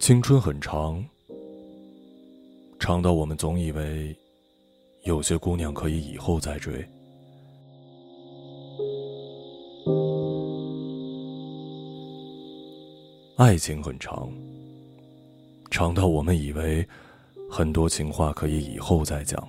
[0.00, 1.04] 青春很长，
[2.78, 4.16] 长到我们总以为
[5.04, 6.72] 有些姑娘可以以后再追。
[13.36, 14.32] 爱情很长，
[15.70, 16.84] 长到我们以为
[17.50, 19.46] 很多情话可以以后再讲。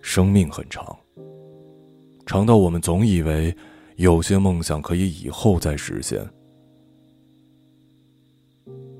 [0.00, 0.98] 生命很长，
[2.24, 3.54] 长到我们总以为
[3.96, 6.26] 有些梦想可以以后再实现。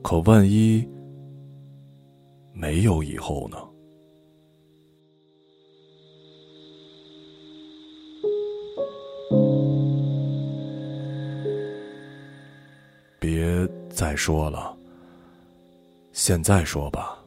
[0.03, 0.87] 可万一
[2.53, 3.57] 没有以后呢？
[13.19, 14.75] 别再说了，
[16.13, 17.26] 现在说吧。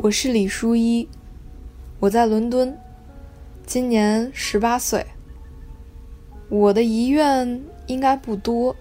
[0.00, 1.08] 我是李书一，
[1.98, 2.78] 我在伦敦，
[3.66, 5.04] 今年十八岁。
[6.48, 8.74] 我的遗愿应该不多，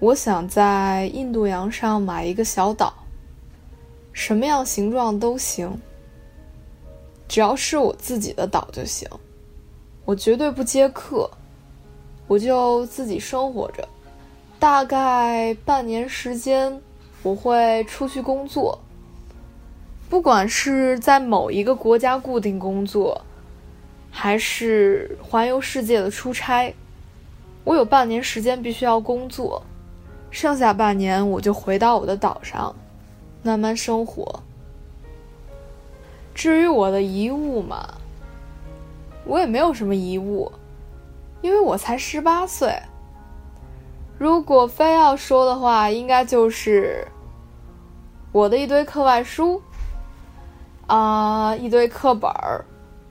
[0.00, 2.92] 我想在印度洋上买一个小岛，
[4.12, 5.80] 什么样形状都行，
[7.28, 9.08] 只要是我自己的岛就行。
[10.04, 11.30] 我绝对不接客，
[12.26, 13.88] 我就自己生活着。
[14.58, 16.82] 大概半年时间，
[17.22, 18.76] 我会出去工作。
[20.08, 23.20] 不管是在某一个国家固定工作，
[24.10, 26.72] 还是环游世界的出差，
[27.64, 29.62] 我有半年时间必须要工作，
[30.30, 32.74] 剩下半年我就回到我的岛上，
[33.42, 34.42] 慢慢生活。
[36.32, 37.94] 至于我的遗物嘛，
[39.24, 40.52] 我也没有什么遗物，
[41.42, 42.72] 因为我才十八岁。
[44.18, 47.06] 如果非要说的话，应该就是
[48.30, 49.60] 我的一堆课外书。
[50.86, 52.64] 啊，一堆课本儿，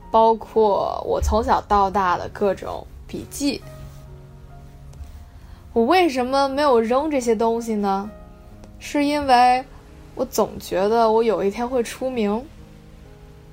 [0.09, 3.61] 包括我从小到大的各种笔记。
[5.73, 8.09] 我为什么没有扔这些东西呢？
[8.79, 9.65] 是因为
[10.15, 12.45] 我总觉得我有一天会出名，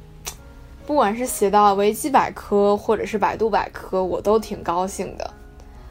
[0.87, 5.29] 不管是写到维基百科或者是百度百科，我都挺高兴的。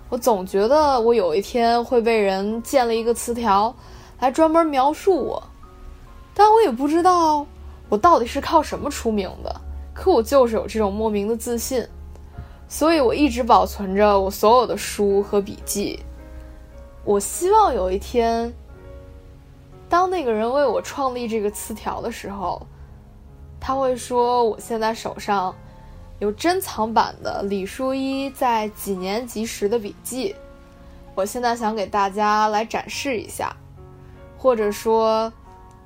[0.07, 3.75] 我总觉得我有一天会被人建了一个词条
[4.19, 5.43] 来专门描述我，
[6.33, 7.45] 但我也不知道。
[7.91, 9.53] 我到底是靠什么出名的？
[9.93, 11.85] 可我就是有这种莫名的自信，
[12.69, 15.99] 所以我一直保存着我所有的书和笔记。
[17.03, 18.53] 我希望有一天，
[19.89, 22.65] 当那个人为我创立这个词条的时候，
[23.59, 25.53] 他会说：“我现在手上
[26.19, 30.33] 有珍藏版的李书一在几年级时的笔记，
[31.13, 33.53] 我现在想给大家来展示一下。”
[34.39, 35.31] 或者说，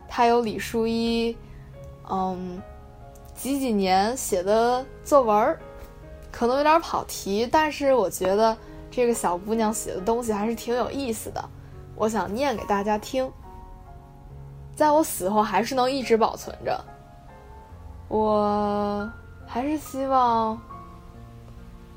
[0.07, 1.35] 他有李书一。
[2.09, 2.61] 嗯，
[3.33, 5.57] 几几年写的作文，
[6.31, 8.55] 可能有点跑题，但是我觉得
[8.91, 11.43] 这个小姑娘写的东西还是挺有意思的，
[11.95, 13.31] 我想念给大家听，
[14.75, 16.79] 在我死后还是能一直保存着。
[18.07, 19.11] 我
[19.47, 20.61] 还是希望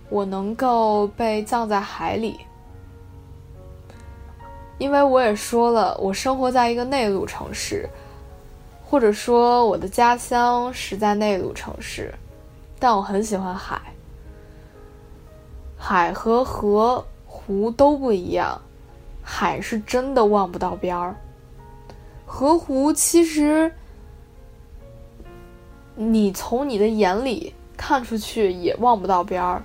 [0.09, 2.41] 我能够被葬在海里，
[4.79, 7.89] 因为我也说了，我生活在一个内陆城市。
[8.91, 12.15] 或者说，我的家乡是在内陆城市，
[12.79, 13.79] 但我很喜欢海。
[15.77, 18.59] 海和河、湖都不一样，
[19.23, 21.15] 海是真的望不到边儿，
[22.25, 23.71] 河湖其实
[25.95, 29.63] 你从你的眼里看出去也望不到边儿，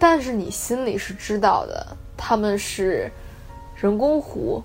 [0.00, 3.08] 但是你心里是知道的，他们是
[3.76, 4.60] 人工湖，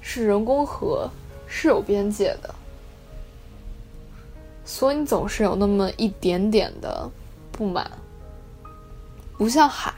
[0.00, 1.10] 是人工河，
[1.46, 2.54] 是有边界的。
[4.70, 7.10] 所以你总是有那么一点点的
[7.50, 7.90] 不满，
[9.36, 9.92] 不像海，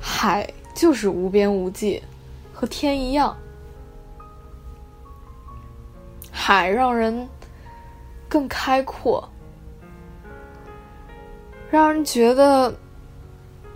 [0.00, 2.02] 海就是无边无际，
[2.52, 3.36] 和天一样，
[6.32, 7.28] 海让人
[8.28, 9.26] 更开阔，
[11.70, 12.74] 让人觉得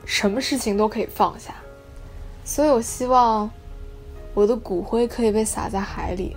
[0.04, 1.54] 什么事情都可以放下。
[2.44, 3.48] 所以我希望
[4.34, 6.36] 我的骨灰可以被撒在海里，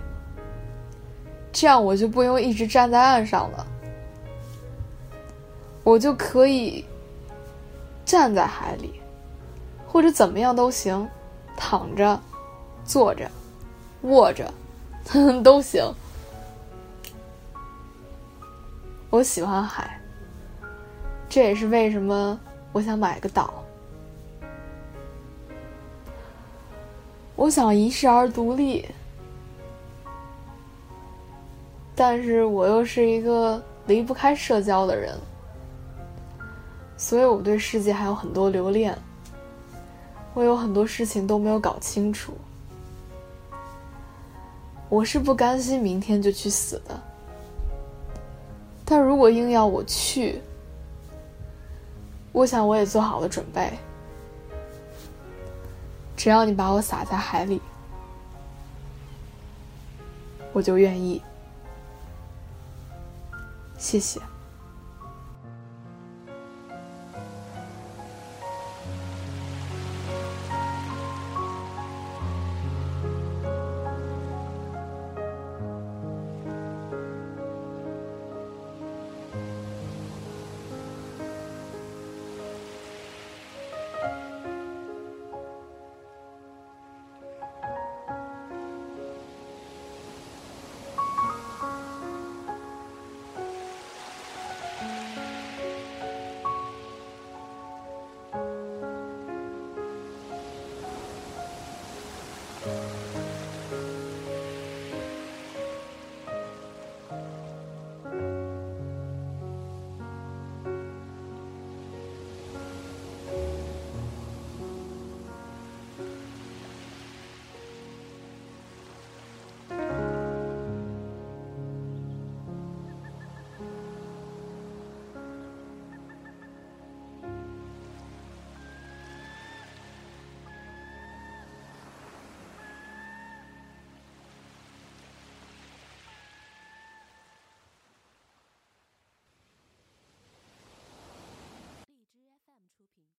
[1.53, 3.65] 这样我就不用一直站在岸上了，
[5.83, 6.83] 我就可以
[8.03, 8.99] 站在海里，
[9.87, 11.07] 或者怎么样都行，
[11.55, 12.19] 躺着、
[12.83, 13.29] 坐着、
[14.01, 14.51] 卧着
[15.43, 15.81] 都行。
[19.11, 20.01] 我喜欢海，
[21.29, 22.37] 这也是为什么
[22.71, 23.63] 我想买个岛。
[27.35, 28.87] 我想一世而独立，
[31.95, 35.15] 但是我又是一个离不开社交的人，
[36.97, 38.97] 所以我对世界还有很多留恋。
[40.33, 42.33] 我有很多事情都没有搞清楚，
[44.89, 46.99] 我是不甘心明天就去死的。
[48.83, 50.41] 但如果硬要我去，
[52.31, 53.71] 我想我也做好了准备。
[56.17, 57.61] 只要你把我撒在海里，
[60.51, 61.21] 我就愿意。
[63.83, 64.21] 谢谢。